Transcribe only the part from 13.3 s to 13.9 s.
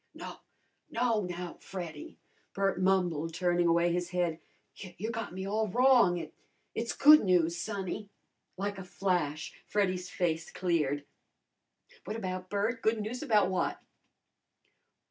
what?"